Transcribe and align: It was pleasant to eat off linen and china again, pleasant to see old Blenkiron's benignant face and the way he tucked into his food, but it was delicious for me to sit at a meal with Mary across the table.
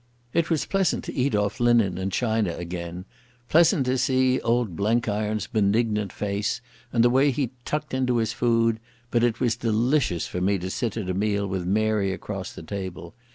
It 0.33 0.49
was 0.49 0.65
pleasant 0.65 1.03
to 1.03 1.13
eat 1.13 1.35
off 1.35 1.59
linen 1.59 1.99
and 1.99 2.11
china 2.11 2.55
again, 2.55 3.05
pleasant 3.49 3.85
to 3.85 3.99
see 3.99 4.39
old 4.41 4.75
Blenkiron's 4.75 5.45
benignant 5.45 6.11
face 6.11 6.59
and 6.91 7.03
the 7.03 7.09
way 7.11 7.29
he 7.29 7.51
tucked 7.65 7.93
into 7.93 8.17
his 8.17 8.33
food, 8.33 8.79
but 9.11 9.23
it 9.23 9.39
was 9.39 9.55
delicious 9.55 10.25
for 10.25 10.41
me 10.41 10.57
to 10.57 10.71
sit 10.71 10.97
at 10.97 11.07
a 11.07 11.13
meal 11.13 11.45
with 11.45 11.67
Mary 11.67 12.11
across 12.11 12.51
the 12.51 12.63
table. 12.63 13.13